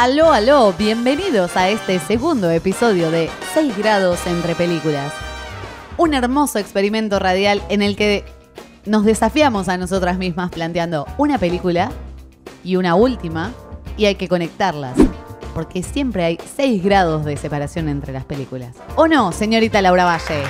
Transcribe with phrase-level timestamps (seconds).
[0.00, 5.12] Aló, aló, bienvenidos a este segundo episodio de 6 grados entre películas.
[5.98, 8.24] Un hermoso experimento radial en el que
[8.86, 11.92] nos desafiamos a nosotras mismas planteando una película
[12.64, 13.52] y una última
[13.98, 14.96] y hay que conectarlas.
[15.52, 18.74] Porque siempre hay 6 grados de separación entre las películas.
[18.96, 20.44] ¿O no, señorita Laura Valle?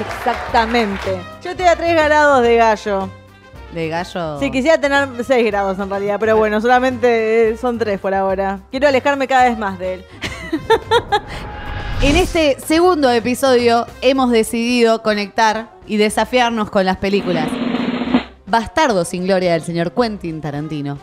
[0.00, 1.20] Exactamente.
[1.44, 3.19] Yo te da 3 grados de gallo.
[3.72, 4.40] De gallo.
[4.40, 8.60] Sí, quisiera tener 6 grados en realidad, pero bueno, solamente eh, son 3 por ahora.
[8.70, 10.04] Quiero alejarme cada vez más de él.
[12.02, 17.50] En este segundo episodio hemos decidido conectar y desafiarnos con las películas
[18.46, 20.98] Bastardo sin Gloria del señor Quentin Tarantino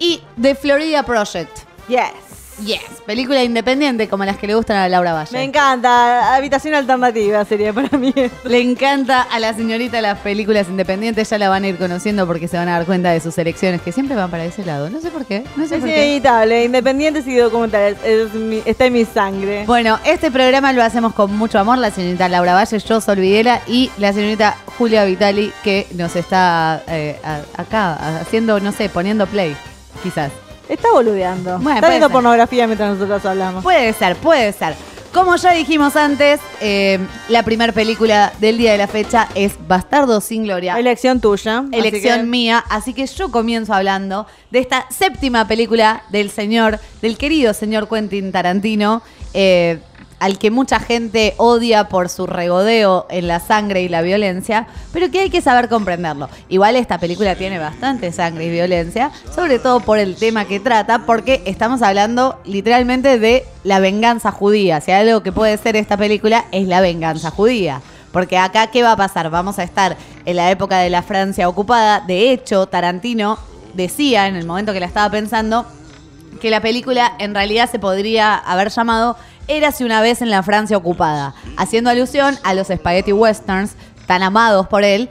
[0.00, 1.58] y The Florida Project.
[1.86, 2.31] Yes.
[2.64, 5.32] Yes, película independiente como las que le gustan a Laura Valle.
[5.32, 6.34] Me encanta.
[6.36, 8.14] Habitación alternativa sería para mí.
[8.44, 12.46] Le encanta a la señorita las películas independientes, ya la van a ir conociendo porque
[12.48, 14.90] se van a dar cuenta de sus elecciones que siempre van para ese lado.
[14.90, 16.04] No sé por qué, no sé Es por qué.
[16.06, 16.64] inevitable.
[16.64, 17.96] Independientes y documentales.
[18.04, 19.64] Es mi- está en mi sangre.
[19.66, 23.60] Bueno, este programa lo hacemos con mucho amor, la señorita Laura Valle, yo Sol Videla
[23.66, 27.18] y la señorita Julia Vitali que nos está eh,
[27.56, 29.56] acá haciendo, no sé, poniendo play,
[30.02, 30.30] quizás.
[30.72, 31.58] Está boludeando.
[31.58, 32.12] Bueno, está viendo ser.
[32.12, 33.62] pornografía mientras nosotros hablamos.
[33.62, 34.74] Puede ser, puede ser.
[35.12, 40.22] Como ya dijimos antes, eh, la primera película del día de la fecha es Bastardo
[40.22, 40.78] sin Gloria.
[40.78, 41.58] Elección tuya.
[41.58, 46.78] así elección que- mía, así que yo comienzo hablando de esta séptima película del señor,
[47.02, 49.02] del querido señor Quentin Tarantino,
[49.34, 49.80] eh,
[50.22, 55.10] al que mucha gente odia por su regodeo en la sangre y la violencia, pero
[55.10, 56.28] que hay que saber comprenderlo.
[56.48, 61.06] Igual esta película tiene bastante sangre y violencia, sobre todo por el tema que trata,
[61.06, 64.80] porque estamos hablando literalmente de la venganza judía.
[64.80, 67.80] Si hay algo que puede ser esta película es la venganza judía.
[68.12, 69.28] Porque acá, ¿qué va a pasar?
[69.28, 71.98] Vamos a estar en la época de la Francia ocupada.
[71.98, 73.40] De hecho, Tarantino
[73.74, 75.66] decía en el momento que la estaba pensando
[76.40, 79.16] que la película en realidad se podría haber llamado
[79.48, 83.74] Érase una vez en la Francia ocupada, haciendo alusión a los spaghetti westerns
[84.06, 85.08] tan amados por él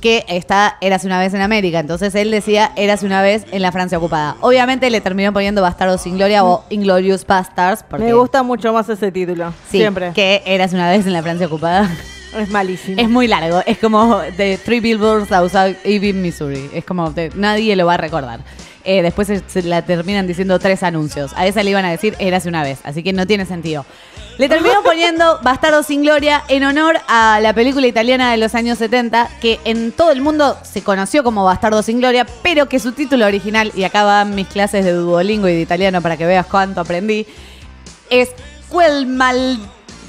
[0.00, 1.78] que está Érase una vez en América.
[1.78, 4.36] Entonces él decía Érase una vez en la Francia ocupada.
[4.42, 7.82] Obviamente le terminó poniendo Bastardos sin Gloria o Inglorious Bastards.
[7.88, 9.52] Porque, Me gusta mucho más ese título.
[9.70, 10.12] sí, Siempre.
[10.12, 11.90] que Érase una vez en la Francia ocupada.
[12.36, 13.00] Es malísimo.
[13.00, 16.68] Es muy largo, es como de Three Billboards Outside Ebbing, Missouri.
[16.74, 18.40] Es como de, nadie lo va a recordar.
[18.84, 21.32] Eh, después se, se la terminan diciendo tres anuncios.
[21.36, 23.84] A esa le iban a decir Érase una vez, así que no tiene sentido.
[24.38, 28.78] Le terminó poniendo Bastardo sin Gloria en honor a la película italiana de los años
[28.78, 32.92] 70, que en todo el mundo se conoció como Bastardo sin Gloria, pero que su
[32.92, 36.46] título original, y acá van mis clases de Duolingo y de italiano para que veas
[36.46, 37.26] cuánto aprendí,
[38.10, 38.30] es
[38.70, 39.58] Quel mal...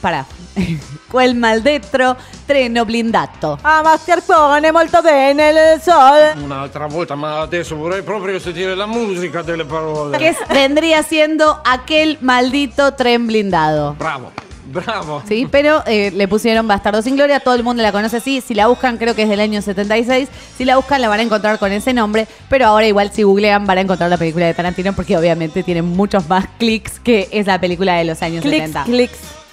[0.02, 0.26] Pará.
[1.10, 3.58] Quel maldetro treno blindato.
[3.62, 6.44] Ah, Mascarpone, molto bene il sol.
[6.44, 10.18] Un'altra volta, ma adesso vorrei proprio sentire la musica delle parole.
[10.18, 13.94] Que vendría siendo aquel maldito tren blindado.
[13.98, 14.32] Bravo,
[14.66, 15.22] bravo.
[15.28, 18.42] Sí, pero eh, le pusieron Bastardo sin Gloria, todo el mundo la conoce así.
[18.42, 20.28] Si la buscan, creo que es del año 76.
[20.58, 22.28] Si la buscan, la van a encontrar con ese nombre.
[22.50, 25.82] Pero ahora, igual, si googlean, van a encontrar la película de Tarantino, porque obviamente tiene
[25.82, 28.84] muchos más clics que esa película de los años Clicks, 70.
[28.86, 29.18] clicks.
[29.18, 29.45] clics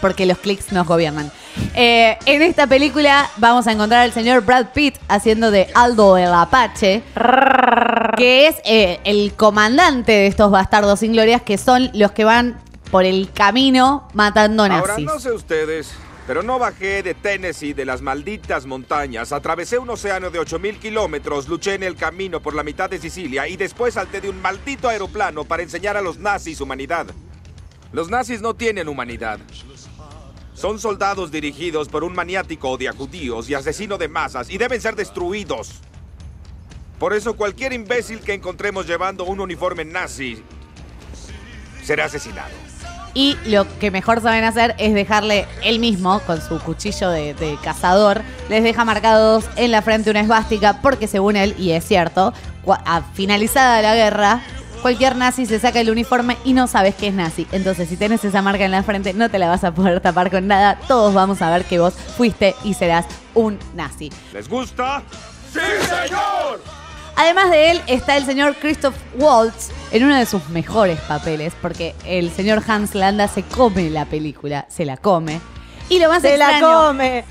[0.00, 1.30] porque los clics nos gobiernan.
[1.74, 6.32] Eh, en esta película vamos a encontrar al señor Brad Pitt haciendo de Aldo el
[6.32, 7.02] Apache,
[8.16, 12.60] que es eh, el comandante de estos bastardos sin glorias que son los que van
[12.90, 15.04] por el camino matando Ahora nazis.
[15.04, 15.92] no sé ustedes,
[16.26, 21.48] pero no bajé de Tennessee de las malditas montañas, atravesé un océano de 8000 kilómetros,
[21.48, 24.88] luché en el camino por la mitad de Sicilia y después salté de un maldito
[24.88, 27.06] aeroplano para enseñar a los nazis humanidad.
[27.92, 29.38] Los nazis no tienen humanidad.
[30.54, 34.96] Son soldados dirigidos por un maniático odia judíos y asesino de masas y deben ser
[34.96, 35.80] destruidos.
[36.98, 40.42] Por eso cualquier imbécil que encontremos llevando un uniforme nazi
[41.82, 42.50] será asesinado.
[43.14, 48.22] Y lo que mejor saben hacer es dejarle él mismo, con su cuchillo de, cazador,
[48.48, 52.34] les deja marcados en la frente una esvástica, porque según él, y es cierto,
[52.66, 54.42] a finalizada la guerra,
[54.78, 57.46] cualquier nazi se saca el uniforme y no sabes que es nazi.
[57.52, 60.30] Entonces, si tenés esa marca en la frente, no te la vas a poder tapar
[60.30, 60.78] con nada.
[60.88, 64.10] Todos vamos a ver que vos fuiste y serás un nazi.
[64.32, 65.02] ¿Les gusta?
[65.52, 66.60] ¡Sí, señor!
[67.16, 71.96] Además de él está el señor Christoph Waltz en uno de sus mejores papeles, porque
[72.04, 75.40] el señor Hans Landa se come la película, se la come.
[75.88, 77.24] Y lo más Se la come.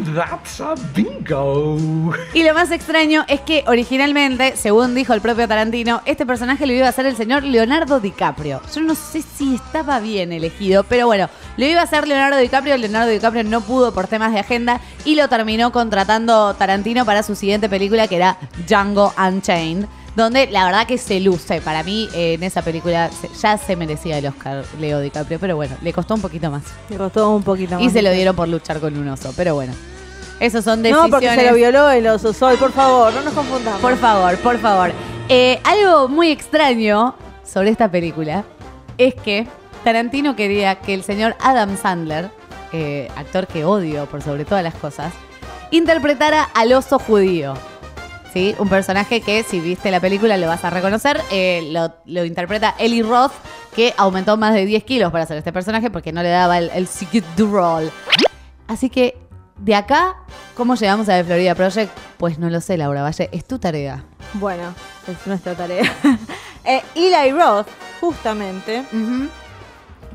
[0.00, 2.14] That's a bingo.
[2.32, 6.72] y lo más extraño es que originalmente, según dijo el propio Tarantino, este personaje lo
[6.72, 8.62] iba a hacer el señor Leonardo DiCaprio.
[8.74, 11.28] Yo no sé si estaba bien elegido, pero bueno,
[11.58, 12.76] lo iba a hacer Leonardo DiCaprio.
[12.78, 17.34] Leonardo DiCaprio no pudo por temas de agenda y lo terminó contratando Tarantino para su
[17.34, 19.86] siguiente película que era Django Unchained.
[20.14, 21.60] Donde la verdad que se luce.
[21.62, 25.38] Para mí, eh, en esa película se- ya se merecía el Oscar Leo DiCaprio.
[25.38, 26.62] Pero bueno, le costó un poquito más.
[26.90, 27.82] Me costó un poquito más.
[27.82, 29.32] Y se lo dieron por luchar con un oso.
[29.36, 29.72] Pero bueno,
[30.38, 31.10] esos son decisiones.
[31.10, 32.56] No, porque se lo violó el oso Sol.
[32.58, 33.80] Por favor, no nos confundamos.
[33.80, 34.92] Por favor, por favor.
[35.30, 38.44] Eh, algo muy extraño sobre esta película
[38.98, 39.46] es que
[39.82, 42.30] Tarantino quería que el señor Adam Sandler,
[42.72, 45.12] eh, actor que odio por sobre todas las cosas,
[45.70, 47.54] interpretara al oso judío.
[48.32, 48.54] ¿Sí?
[48.58, 51.20] Un personaje que, si viste la película, lo vas a reconocer.
[51.30, 53.32] Eh, lo, lo interpreta Eli Roth,
[53.74, 56.70] que aumentó más de 10 kilos para hacer este personaje porque no le daba el,
[56.70, 56.88] el
[57.36, 57.90] Roll.
[58.68, 59.18] Así que,
[59.58, 60.16] de acá,
[60.56, 61.92] ¿cómo llegamos a The Florida Project?
[62.16, 63.28] Pues no lo sé, Laura Valle.
[63.32, 64.02] Es tu tarea.
[64.34, 64.74] Bueno,
[65.06, 65.92] es nuestra tarea.
[66.64, 67.68] eh, Eli Roth,
[68.00, 68.82] justamente.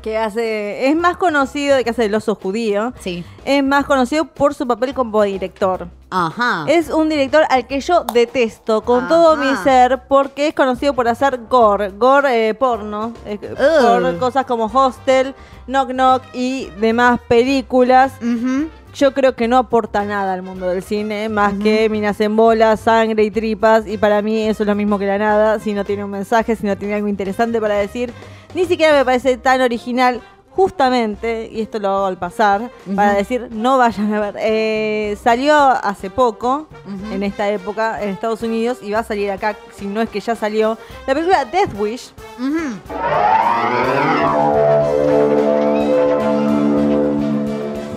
[0.00, 0.88] Que hace.
[0.88, 2.92] Es más conocido de que hace el oso judío.
[3.00, 3.24] Sí.
[3.44, 5.88] Es más conocido por su papel como director.
[6.10, 6.64] Ajá.
[6.68, 9.08] Es un director al que yo detesto con Ajá.
[9.08, 14.46] todo mi ser porque es conocido por hacer gore, gore eh, porno, eh, por cosas
[14.46, 15.34] como Hostel,
[15.66, 18.12] Knock Knock y demás películas.
[18.22, 18.68] Ujú.
[18.98, 22.80] Yo creo que no aporta nada al mundo del cine, más que minas en bolas,
[22.80, 25.84] sangre y tripas, y para mí eso es lo mismo que la nada, si no
[25.84, 28.12] tiene un mensaje, si no tiene algo interesante para decir,
[28.56, 33.46] ni siquiera me parece tan original, justamente, y esto lo hago al pasar, para decir,
[33.52, 36.66] no vayan a ver, eh, salió hace poco,
[37.12, 40.18] en esta época, en Estados Unidos, y va a salir acá, si no es que
[40.18, 42.12] ya salió, la película Death Wish.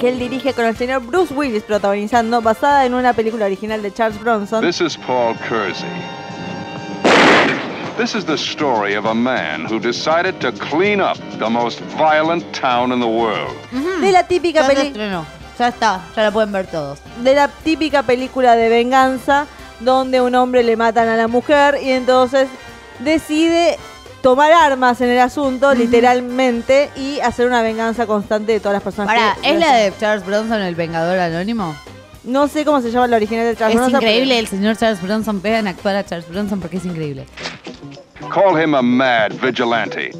[0.01, 3.93] Que él dirige con el señor Bruce Willis protagonizando, basada en una película original de
[3.93, 4.59] Charles Bronson.
[4.65, 5.85] This is Paul Kersey.
[7.97, 12.43] This is the story of a man who decided to clean up the most violent
[12.51, 13.55] town in the world.
[14.01, 15.23] de la típica película.
[15.59, 16.97] Ya está, ya la pueden ver todos.
[17.17, 19.45] de la típica película de venganza
[19.81, 22.49] donde un hombre le matan a la mujer y entonces
[23.01, 23.77] decide
[24.21, 29.13] tomar armas en el asunto literalmente y hacer una venganza constante de todas las personas
[29.13, 31.75] Pará, que ¿es la de Charles Bronson, el Vengador Anónimo?
[32.23, 35.01] no sé cómo se llama la original de Charles Es Bronson, increíble el señor Charles
[35.01, 35.41] Bronson.
[35.41, 37.25] Vean actuar a Charles Bronson porque es increíble.
[38.31, 40.11] Call him a mad vigilante.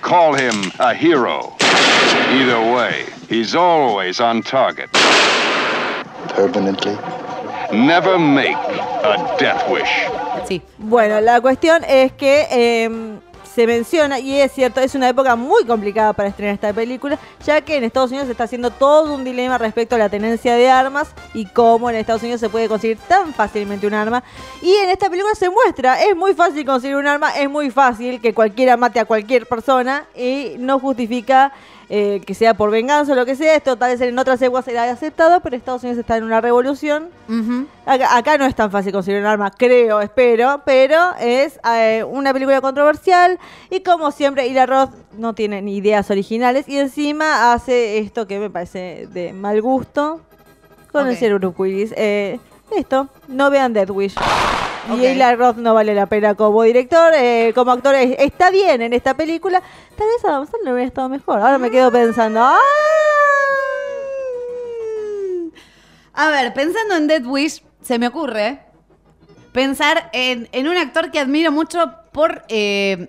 [0.00, 1.52] Call him a hero.
[2.32, 4.90] Either way, he's always on target.
[6.28, 6.96] Permanently.
[7.72, 10.23] Never make a death wish.
[10.46, 10.62] Sí.
[10.78, 13.18] Bueno, la cuestión es que eh,
[13.54, 17.60] se menciona, y es cierto, es una época muy complicada para estrenar esta película, ya
[17.60, 20.68] que en Estados Unidos se está haciendo todo un dilema respecto a la tenencia de
[20.68, 24.24] armas y cómo en Estados Unidos se puede conseguir tan fácilmente un arma.
[24.60, 28.20] Y en esta película se muestra, es muy fácil conseguir un arma, es muy fácil
[28.20, 31.52] que cualquiera mate a cualquier persona y no justifica
[31.88, 33.54] eh, que sea por venganza o lo que sea.
[33.56, 37.08] Esto tal vez en otras épocas será aceptado, pero Estados Unidos está en una revolución.
[37.86, 42.32] Acá, acá no es tan fácil conseguir un arma, creo, espero, pero es eh, una
[42.32, 43.38] película controversial
[43.70, 48.38] y como siempre, Ila Roth no tiene ni ideas originales y encima hace esto que
[48.38, 50.20] me parece de mal gusto
[50.92, 51.18] con el Ok.
[51.18, 51.94] señor Bruce Willis.
[51.96, 52.38] Eh,
[52.76, 54.14] esto, no vean Death Wish.
[54.92, 58.82] Y Ila Roth no vale la pena como director, eh, como actor es- está bien
[58.82, 59.62] en esta película.
[59.96, 61.40] Tal vez Adam Sandler hubiera estado mejor.
[61.40, 62.58] Ahora me quedo pensando, ¡ah!
[66.12, 68.60] A ver, pensando en Dead Wish, se me ocurre
[69.52, 73.08] pensar en, en un actor que admiro mucho por, eh,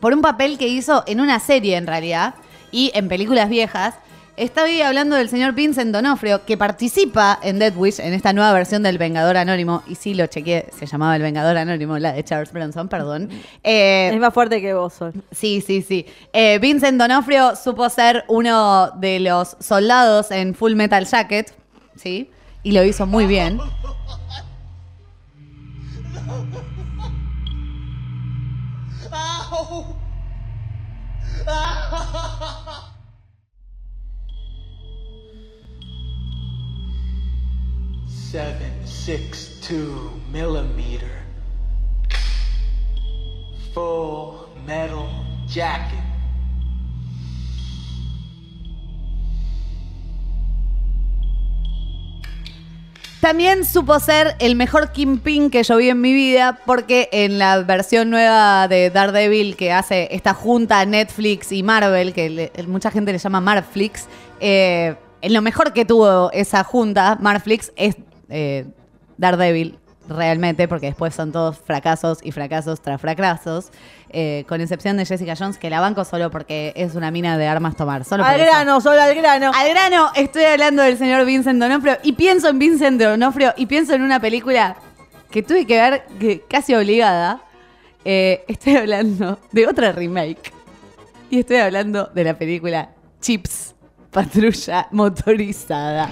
[0.00, 2.34] por un papel que hizo en una serie en realidad
[2.72, 3.94] y en películas viejas,
[4.36, 8.82] Estoy hablando del señor Vincent Donofrio, que participa en Dead Wish, en esta nueva versión
[8.82, 9.82] del Vengador Anónimo.
[9.86, 13.30] Y sí, lo chequeé, se llamaba El Vengador Anónimo, la de Charles Bronson, perdón.
[13.64, 15.14] Eh, Es más fuerte que vos, Sol.
[15.30, 16.04] Sí, sí, sí.
[16.34, 21.54] Eh, Vincent Donofrio supo ser uno de los soldados en Full Metal Jacket,
[21.94, 22.30] ¿sí?
[22.62, 23.58] Y lo hizo muy bien.
[38.36, 41.08] Seven six two millimeter.
[43.72, 45.08] Full metal
[45.48, 45.98] jacket.
[53.22, 57.62] También supo ser el mejor Kingpin que yo vi en mi vida, porque en la
[57.62, 63.18] versión nueva de Daredevil que hace esta junta Netflix y Marvel, que mucha gente le
[63.18, 64.08] llama Marflix,
[64.40, 67.96] eh, en lo mejor que tuvo esa junta, Marflix, es
[68.28, 68.66] eh,
[69.18, 69.78] Daredevil
[70.08, 73.70] realmente, porque después son todos fracasos y fracasos tras fracasos,
[74.10, 77.46] eh, con excepción de Jessica Jones, que la banco solo porque es una mina de
[77.46, 78.04] armas tomar.
[78.04, 78.50] Solo Al eso.
[78.50, 79.50] grano, Sol, al grano.
[79.54, 83.94] Al grano, estoy hablando del señor Vincent Donofrio y pienso en Vincent Donofrio y pienso
[83.94, 84.76] en una película
[85.30, 87.40] que tuve que ver que casi obligada.
[88.04, 90.52] Eh, estoy hablando de otra remake
[91.28, 92.90] y estoy hablando de la película
[93.20, 93.74] Chips,
[94.12, 96.08] Patrulla Motorizada.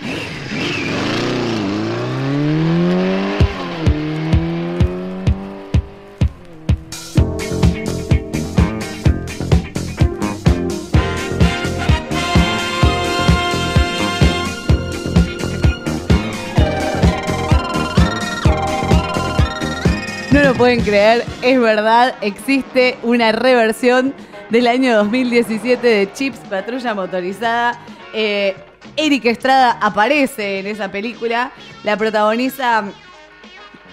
[20.56, 24.14] Pueden creer, es verdad, existe una reversión
[24.50, 27.78] del año 2017 de Chips Patrulla Motorizada.
[28.12, 28.54] Eh,
[28.96, 31.50] Eric Estrada aparece en esa película,
[31.82, 32.84] la protagoniza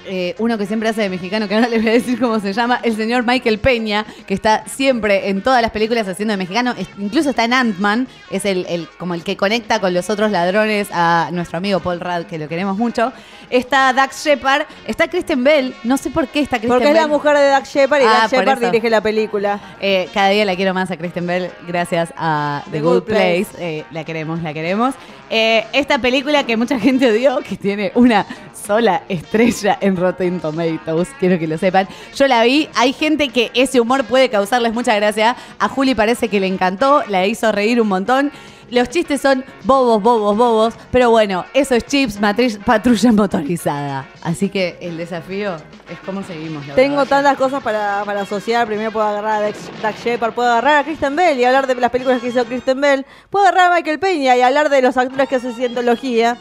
[0.07, 2.53] eh, uno que siempre hace de mexicano, que ahora les voy a decir cómo se
[2.53, 6.73] llama, el señor Michael Peña, que está siempre en todas las películas haciendo de mexicano,
[6.77, 10.31] es- incluso está en Ant-Man, es el, el- como el que conecta con los otros
[10.31, 13.11] ladrones a nuestro amigo Paul Rudd, que lo queremos mucho.
[13.49, 17.01] Está Dax Shepard, está Kristen Bell, no sé por qué está Kristen Porque es Bell.
[17.01, 19.59] la mujer de Doug Shepard y Ah, por Shepard dirige la película.
[19.81, 23.03] Eh, cada día la quiero más a Kristen Bell gracias a The, The Good, Good
[23.03, 23.45] Place.
[23.51, 23.79] Place.
[23.79, 24.95] Eh, la queremos, la queremos.
[25.29, 31.37] Esta película que mucha gente odió, que tiene una sola estrella en Rotten Tomatoes, quiero
[31.39, 31.87] que lo sepan.
[32.15, 35.35] Yo la vi, hay gente que ese humor puede causarles mucha gracia.
[35.59, 38.31] A Juli parece que le encantó, la hizo reír un montón.
[38.69, 44.07] Los chistes son bobos, bobos, bobos, pero bueno, eso es Chips, matri- patrulla motorizada.
[44.23, 45.57] Así que el desafío
[45.89, 46.65] es cómo seguimos.
[46.73, 48.65] Tengo tantas cosas para, para asociar.
[48.67, 51.91] Primero puedo agarrar a Doug Shepard, puedo agarrar a Kristen Bell y hablar de las
[51.91, 53.05] películas que hizo Kristen Bell.
[53.29, 56.37] Puedo agarrar a Michael Peña y hablar de los actores que hacen cientología.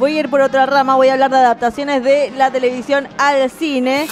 [0.00, 3.50] Voy a ir por otra rama, voy a hablar de adaptaciones de la televisión al
[3.50, 4.08] cine.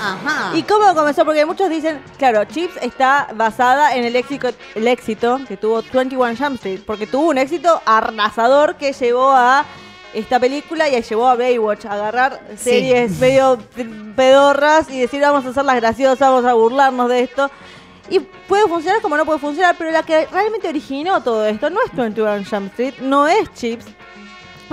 [0.00, 0.56] Ajá.
[0.56, 1.26] ¿Y cómo comenzó?
[1.26, 6.36] Porque muchos dicen, claro, Chips está basada en el éxito, el éxito que tuvo 21
[6.38, 9.66] Jump Street, porque tuvo un éxito arrasador que llevó a
[10.14, 12.70] esta película y llevó a Baywatch a agarrar Sí.
[12.70, 13.58] series medio
[14.16, 17.50] pedorras y decir vamos a hacerlas graciosas, vamos a burlarnos de esto.
[18.08, 21.78] Y puede funcionar como no puede funcionar, pero la que realmente originó todo esto no
[21.84, 23.84] es 21 Jump Street, no es Chips,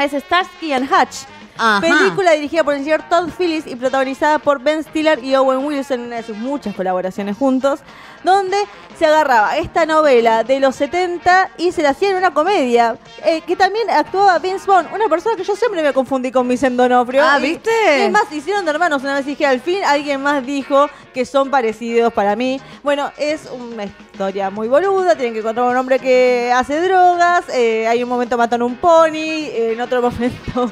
[0.05, 1.25] es Starsky and Hutch.
[1.59, 1.81] Ajá.
[1.81, 5.99] Película dirigida por el señor Todd Phillips y protagonizada por Ben Stiller y Owen Wilson
[5.99, 7.81] en una de sus muchas colaboraciones juntos,
[8.23, 8.57] donde
[8.97, 13.41] se agarraba esta novela de los 70 y se la hacía en una comedia, eh,
[13.41, 17.21] que también actuaba Vince Vaughn, una persona que yo siempre me confundí con Vicente Donofrio.
[17.23, 17.69] Ah, Y- ¿viste?
[17.97, 20.89] y Es más, hicieron de hermanos una vez y dije, al fin alguien más dijo
[21.13, 22.59] que son parecidos para mí.
[22.83, 27.87] Bueno, es una historia muy boluda, tienen que encontrar un hombre que hace drogas, eh,
[27.87, 30.71] hay un momento matan un pony, eh, en otro momento...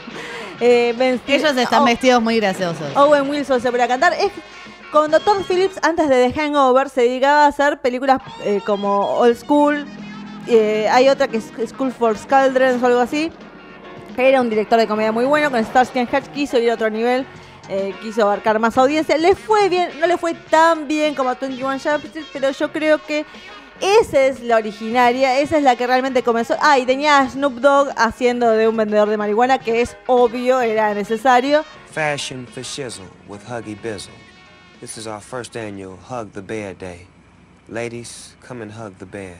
[0.59, 2.95] eh, Ben Stiller- Ellos están Oh, vestidos muy graciosos.
[2.95, 4.13] Owen Wilson se pone a cantar.
[4.13, 4.31] Es
[4.91, 9.35] cuando Todd Phillips, antes de The Hangover, se dedicaba a hacer películas eh, como Old
[9.37, 9.85] School.
[10.47, 13.31] eh, hay otra que es School for Scoundrels o algo así.
[14.15, 15.51] Era un director de comedia muy bueno.
[15.51, 17.25] Con Starsky and Hutch quiso ir a otro nivel.
[17.69, 19.17] eh, quiso abarcar más audiencia.
[19.17, 22.71] Le fue bien, no le fue tan bien como a 21 Jump Street, pero yo
[22.71, 23.25] creo que
[23.81, 26.55] esa es la originaria, esa es la que realmente comenzó.
[26.61, 30.61] Ah, y tenía a Snoop Dogg haciendo de un vendedor de marihuana, que es obvio,
[30.61, 31.63] era necesario.
[31.91, 34.13] Fashion for Shizzle with Huggy Bizzle.
[34.79, 37.07] This is our first annual Hug the Bear Day.
[37.67, 39.35] Ladies, come and hug the bear.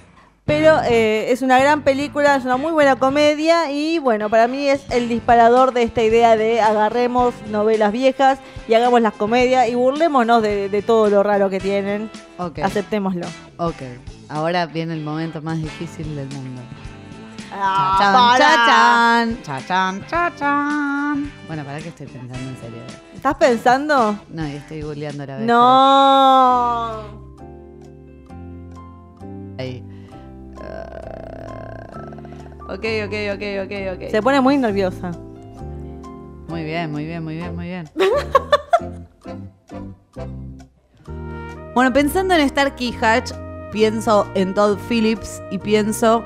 [0.46, 4.70] Pero eh, es una gran película, es una muy buena comedia y bueno, para mí
[4.70, 9.76] es el disparador de esta idea de agarremos novelas viejas y hagamos las comedias y
[9.76, 12.10] burlémonos de, de todo lo raro que tienen.
[12.38, 12.60] Ok.
[12.60, 13.28] Aceptémoslo.
[13.58, 13.82] Ok.
[14.30, 16.62] Ahora viene el momento más difícil del mundo.
[17.52, 21.32] Ah, Chachan, chachan, chachan, chachan.
[21.48, 22.80] Bueno, para que estoy pensando en serio.
[23.16, 24.20] ¿Estás pensando?
[24.30, 25.46] No, y estoy googleando la vez.
[25.48, 27.04] No.
[29.58, 29.84] Ahí.
[30.62, 31.88] Ah,
[32.68, 34.10] ok, ok, ok, ok, ok.
[34.12, 35.12] Se pone muy nerviosa.
[36.50, 37.90] Muy bien, muy bien, muy bien, muy bien.
[41.74, 43.32] bueno, pensando en Starkey Hatch,
[43.72, 46.24] pienso en Todd Phillips y pienso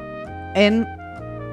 [0.55, 0.87] en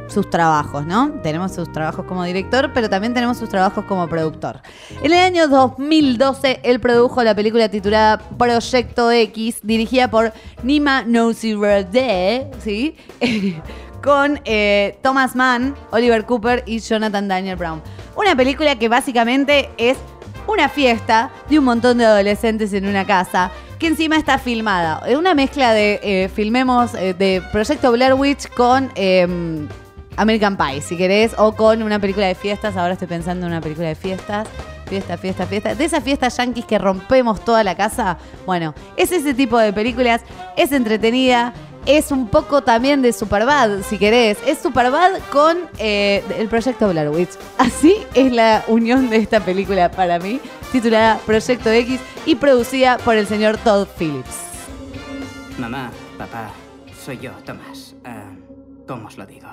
[0.08, 1.10] sus trabajos, ¿no?
[1.22, 4.60] Tenemos sus trabajos como director, pero también tenemos sus trabajos como productor.
[5.02, 12.50] En el año 2012, él produjo la película titulada Proyecto X, dirigida por Nima Nosirade,
[12.62, 12.96] ¿sí?
[14.02, 17.82] con eh, Thomas Mann, Oliver Cooper y Jonathan Daniel Brown.
[18.16, 19.98] Una película que básicamente es
[20.46, 25.02] una fiesta de un montón de adolescentes en una casa que encima está filmada.
[25.06, 29.26] Es una mezcla de eh, filmemos eh, de Proyecto Blair Witch con eh,
[30.16, 32.76] American Pie, si querés, o con una película de fiestas.
[32.76, 34.48] Ahora estoy pensando en una película de fiestas.
[34.86, 35.74] Fiesta, fiesta, fiesta.
[35.74, 38.18] De esas fiestas yankees que rompemos toda la casa.
[38.46, 40.22] Bueno, es ese tipo de películas.
[40.56, 41.52] Es entretenida.
[41.88, 44.36] Es un poco también de Superbad, si querés.
[44.46, 47.30] Es Superbad con eh, el proyecto Blair Witch.
[47.56, 50.38] Así es la unión de esta película para mí,
[50.70, 54.38] titulada Proyecto X y producida por el señor Todd Phillips.
[55.58, 56.50] Mamá, papá,
[57.02, 57.94] soy yo, Tomás.
[58.04, 58.32] Ah,
[58.86, 59.48] ¿Cómo os lo digo?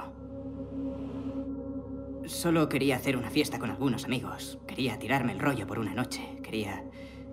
[2.26, 4.60] Solo quería hacer una fiesta con algunos amigos.
[4.68, 6.38] Quería tirarme el rollo por una noche.
[6.44, 6.84] Quería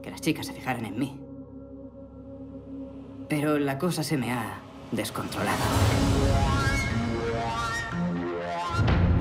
[0.01, 1.21] que las chicas se fijaran en mí.
[3.29, 4.61] Pero la cosa se me ha
[4.93, 5.59] descontrolado.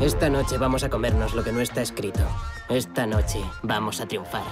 [0.01, 2.21] Esta noche vamos a comernos lo que no está escrito.
[2.69, 4.43] Esta noche vamos a triunfar.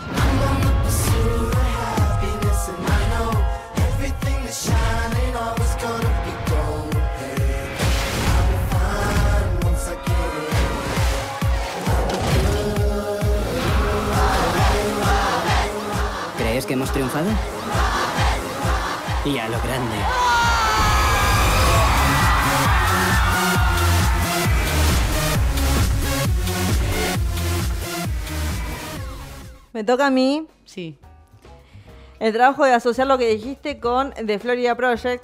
[16.37, 17.29] ¿Crees que hemos triunfado?
[19.25, 20.28] Y a lo grande.
[29.79, 30.45] Me toca a mí.
[30.65, 30.97] Sí.
[32.19, 35.23] El trabajo de asociar lo que dijiste con The Florida Project.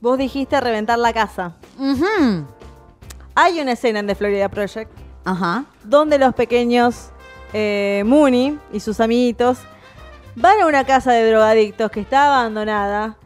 [0.00, 1.56] Vos dijiste reventar la casa.
[3.34, 4.92] Hay una escena en The Florida Project
[5.24, 5.64] Ajá.
[5.82, 7.10] donde los pequeños
[7.52, 9.58] eh, Mooney y sus amiguitos
[10.36, 13.16] van a una casa de drogadictos que está abandonada.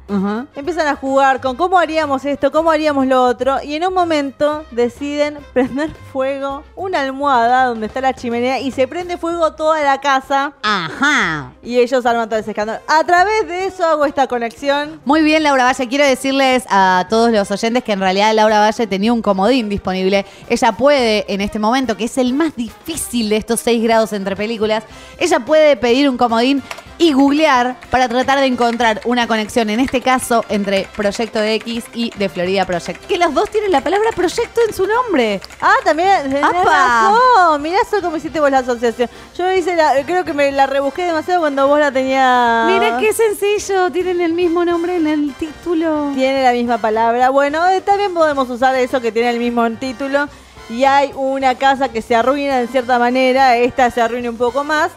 [0.54, 3.62] Empiezan a jugar con cómo haríamos esto, cómo haríamos lo otro.
[3.62, 8.86] Y en un momento deciden prender fuego una almohada donde está la chimenea y se
[8.86, 10.52] prende fuego toda la casa.
[10.62, 11.52] Ajá.
[11.62, 12.80] Y ellos arman todo ese escándalo.
[12.86, 15.00] A través de eso hago esta conexión.
[15.04, 15.88] Muy bien, Laura Valle.
[15.88, 20.26] Quiero decirles a todos los oyentes que en realidad Laura Valle tenía un comodín disponible.
[20.48, 24.36] Ella puede, en este momento, que es el más difícil de estos seis grados entre
[24.36, 24.84] películas,
[25.18, 26.62] ella puede pedir un comodín
[26.98, 32.10] y googlear para tratar de encontrar una conexión, en este caso, entre Proyecto X y
[32.10, 33.06] The Florida Project.
[33.06, 35.40] Que los dos tienen la palabra proyecto en su nombre.
[35.60, 36.64] Ah, también tenés ¡Apa!
[36.64, 37.62] razón.
[37.62, 39.08] Mirá eso cómo hiciste vos la asociación.
[39.36, 42.66] Yo hice la, creo que me la rebusqué demasiado cuando vos la tenías.
[42.66, 46.12] Mira qué sencillo, tienen el mismo nombre en el título.
[46.14, 47.30] Tiene la misma palabra.
[47.30, 50.28] Bueno, eh, también podemos usar eso que tiene el mismo título.
[50.70, 53.56] Y hay una casa que se arruina en cierta manera.
[53.56, 54.90] Esta se arruina un poco más.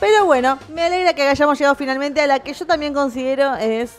[0.00, 3.92] Pero bueno, me alegra que hayamos llegado finalmente a la que yo también considero es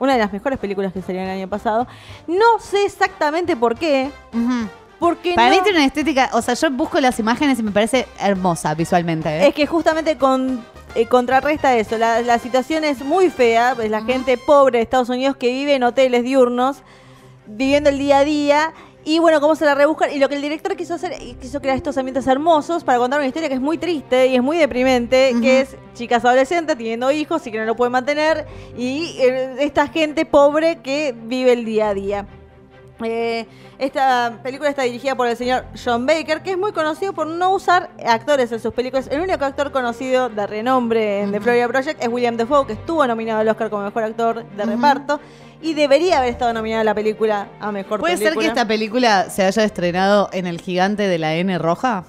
[0.00, 1.86] una de las mejores películas que salieron el año pasado.
[2.26, 4.10] No sé exactamente por qué.
[4.98, 7.70] Porque Para no- mí tiene una estética, o sea, yo busco las imágenes y me
[7.70, 9.28] parece hermosa visualmente.
[9.30, 9.46] ¿eh?
[9.48, 10.62] Es que justamente con,
[10.94, 11.96] eh, contrarresta eso.
[11.96, 13.76] La, la situación es muy fea.
[13.82, 16.82] Es la gente pobre de Estados Unidos que vive en hoteles diurnos,
[17.46, 18.72] viviendo el día a día.
[19.04, 20.12] Y bueno, cómo se la rebuscan.
[20.12, 23.26] Y lo que el director quiso hacer, quiso crear estos ambientes hermosos para contar una
[23.26, 27.46] historia que es muy triste y es muy deprimente, que es chicas adolescentes teniendo hijos
[27.46, 28.46] y que no lo pueden mantener.
[28.76, 32.26] Y eh, esta gente pobre que vive el día a día.
[33.02, 33.46] Eh,
[33.78, 37.54] esta película está dirigida por el señor John Baker, que es muy conocido por no
[37.54, 39.08] usar actores en sus películas.
[39.10, 43.06] El único actor conocido de renombre en The Florida Project es William Dafoe, que estuvo
[43.06, 45.20] nominado al Oscar como mejor actor de reparto
[45.62, 48.44] y debería haber estado nominada a la película a mejor ¿Puede ser película.
[48.44, 52.04] que esta película se haya estrenado en el gigante de la N roja?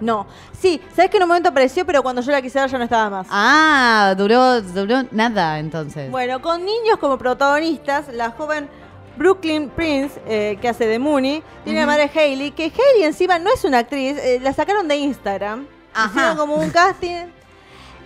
[0.00, 0.26] No,
[0.58, 2.84] sí, sabes que en un momento apareció, pero cuando yo la quise ver ya no
[2.84, 3.26] estaba más.
[3.30, 6.10] Ah, duró, duró nada entonces.
[6.10, 8.68] Bueno, con niños como protagonistas, la joven
[9.16, 11.90] Brooklyn Prince, eh, que hace de Mooney, tiene a Ujú.
[11.92, 15.66] madre Hailey, que Hailey encima no es una actriz, eh, la sacaron de Instagram.
[15.92, 16.08] Ajá.
[16.10, 17.26] Hicieron como un casting.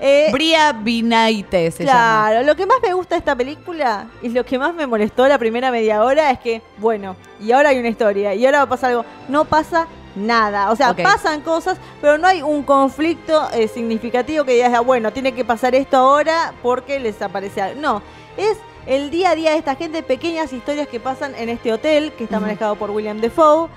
[0.00, 2.26] Eh, Bria Binaite se llama.
[2.28, 5.26] Claro, lo que más me gusta de esta película y lo que más me molestó
[5.26, 8.64] la primera media hora es que, bueno, y ahora hay una historia, y ahora va
[8.64, 9.04] a pasar algo.
[9.28, 9.88] No pasa
[10.18, 10.70] nada.
[10.70, 15.12] O sea, pasan cosas, pero no hay un conflicto eh, significativo que digas, "Ah, bueno,
[15.12, 17.80] tiene que pasar esto ahora porque les aparece algo.
[17.80, 18.02] No,
[18.36, 22.12] es el día a día de esta gente, pequeñas historias que pasan en este hotel
[22.12, 23.68] que está manejado por William Defoe.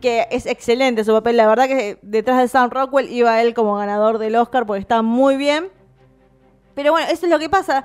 [0.00, 3.76] Que es excelente su papel, la verdad que detrás de Sam Rockwell iba él como
[3.76, 5.68] ganador del Oscar porque está muy bien.
[6.74, 7.84] Pero bueno, eso es lo que pasa.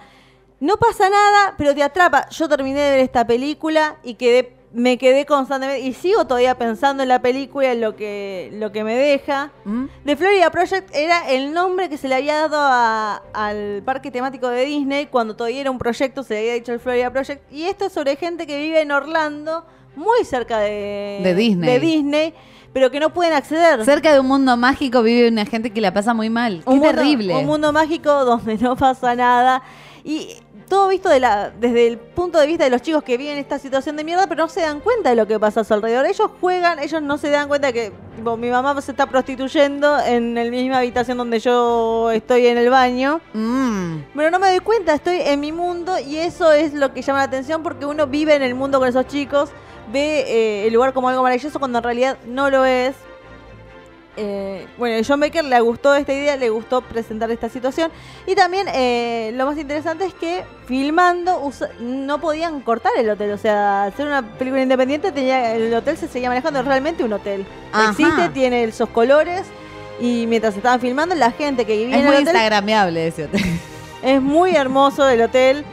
[0.61, 2.29] No pasa nada, pero te atrapa.
[2.29, 7.01] Yo terminé de ver esta película y quedé, me quedé constantemente y sigo todavía pensando
[7.01, 9.51] en la película y en lo que, lo que me deja.
[9.63, 9.85] ¿Mm?
[10.03, 14.49] The Florida Project era el nombre que se le había dado a- al parque temático
[14.49, 17.41] de Disney cuando todavía era un proyecto, se le había dicho el Florida Project.
[17.53, 21.69] Y esto es sobre gente que vive en Orlando, muy cerca de, De Disney.
[21.71, 22.33] de Disney,
[22.73, 23.85] pero que no pueden acceder.
[23.85, 26.61] Cerca de un mundo mágico vive una gente que la pasa muy mal.
[26.65, 27.33] Qué mundo- terrible.
[27.33, 29.63] un mundo mágico donde no pasa nada.
[30.05, 30.37] Y
[30.69, 33.57] todo visto de la, desde el punto de vista de los chicos que viven esta
[33.57, 36.05] situación de mierda, pero no se dan cuenta de lo que pasa a su alrededor.
[36.05, 40.35] Ellos juegan, ellos no se dan cuenta que tipo, mi mamá se está prostituyendo en
[40.35, 43.19] la misma habitación donde yo estoy en el baño.
[43.33, 43.97] Mm.
[44.15, 47.19] Pero no me doy cuenta, estoy en mi mundo y eso es lo que llama
[47.19, 49.49] la atención porque uno vive en el mundo con esos chicos,
[49.91, 52.95] ve eh, el lugar como algo maravilloso cuando en realidad no lo es.
[54.17, 57.91] Eh, bueno, John Baker le gustó esta idea, le gustó presentar esta situación.
[58.25, 63.31] Y también eh, lo más interesante es que filmando usa- no podían cortar el hotel.
[63.31, 67.45] O sea, ser una película independiente, tenía, el hotel se seguía manejando realmente un hotel.
[67.73, 67.91] Ajá.
[67.91, 69.43] Existe, tiene esos colores.
[69.99, 73.23] Y mientras estaban filmando, la gente que vivía Es en muy el hotel instagrameable ese
[73.25, 73.41] hotel.
[74.03, 75.63] es muy hermoso el hotel.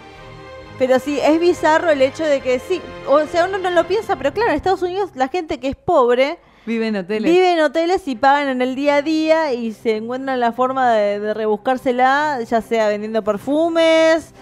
[0.78, 4.16] Pero sí, es bizarro el hecho de que sí, o sea, uno no lo piensa,
[4.16, 7.30] pero claro, en Estados Unidos la gente que es pobre Vive en hoteles.
[7.32, 10.92] vive en hoteles y pagan en el día a día y se encuentran la forma
[10.92, 14.32] de, de rebuscársela, ya sea vendiendo perfumes,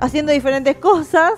[0.00, 1.32] haciendo diferentes cosas.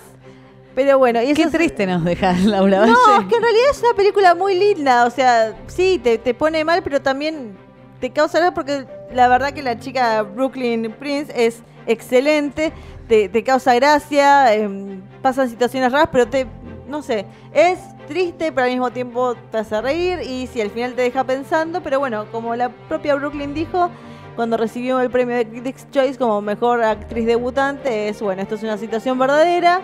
[0.74, 2.92] Pero bueno, y Qué es- triste nos deja Laura Valle.
[2.92, 5.04] no, es que en realidad es una película muy linda.
[5.06, 7.56] O sea, sí, te, te pone mal, pero también
[8.00, 12.72] te causa gracia porque la verdad que la chica Brooklyn Prince es excelente.
[13.08, 16.46] Te, te causa gracia, em, pasan situaciones raras, pero te.
[16.88, 20.94] No sé, es triste, pero al mismo tiempo te hace reír y si al final
[20.94, 21.82] te deja pensando.
[21.82, 23.90] Pero bueno, como la propia Brooklyn dijo.
[24.34, 28.62] Cuando recibió el premio de Critics' Choice como mejor actriz debutante, es bueno, esto es
[28.62, 29.82] una situación verdadera.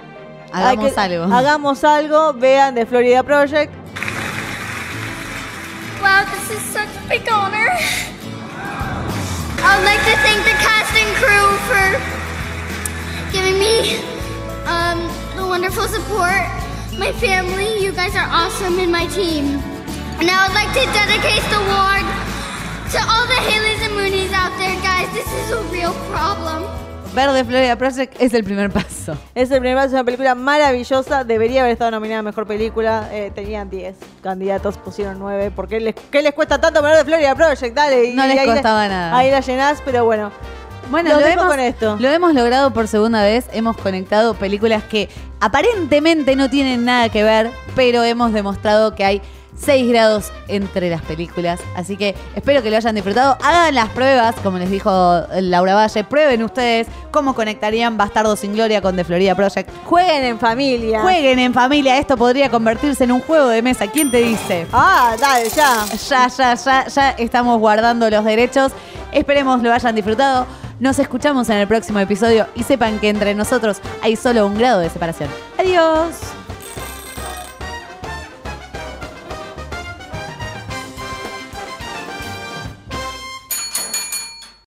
[0.55, 1.25] Hagamos que- algo.
[1.35, 3.71] Hagamos algo, vean The Florida Project.
[6.01, 7.69] Wow, this is such a big honor.
[9.61, 12.01] I would like to thank the cast and crew for
[13.33, 13.99] giving me
[14.67, 14.99] um,
[15.37, 16.47] the wonderful support.
[16.99, 19.61] My family, you guys are awesome, and my team.
[20.21, 22.05] And I would like to dedicate the award
[22.93, 25.09] to all the Haleys and Moonies out there, guys.
[25.15, 26.65] This is a real problem.
[27.15, 29.17] Verde Florida Project es el primer paso.
[29.35, 31.25] Es el primer es una película maravillosa.
[31.25, 33.09] Debería haber estado nominada a mejor película.
[33.13, 35.51] Eh, tenían 10 candidatos, pusieron 9.
[35.53, 37.75] ¿Por qué les, qué les cuesta tanto The Florida Project?
[37.75, 38.05] Dale.
[38.07, 39.17] y No les ahí la- costaba nada.
[39.17, 40.31] Ahí la llenás, pero bueno.
[40.91, 41.97] Bueno, lo hemos, con esto.
[42.01, 43.47] lo hemos logrado por segunda vez.
[43.53, 45.09] Hemos conectado películas que
[45.40, 49.22] aparentemente no tienen nada que ver, pero hemos demostrado que hay
[49.61, 51.61] 6 grados entre las películas.
[51.74, 53.37] Así que espero que lo hayan disfrutado.
[53.42, 56.05] Hagan las pruebas, como les dijo Laura Valle.
[56.05, 59.70] Prueben ustedes cómo conectarían Bastardo sin Gloria con The Florida Project.
[59.85, 61.01] Jueguen en familia.
[61.01, 61.98] Jueguen en familia.
[61.98, 63.87] Esto podría convertirse en un juego de mesa.
[63.88, 64.66] ¿Quién te dice?
[64.72, 65.87] Ah, dale, ya.
[66.09, 68.72] Ya, ya, ya, ya estamos guardando los derechos.
[69.12, 70.46] Esperemos lo hayan disfrutado.
[70.81, 74.79] Nos escuchamos en el próximo episodio y sepan que entre nosotros hay solo un grado
[74.79, 75.29] de separación.
[75.59, 76.14] Adiós.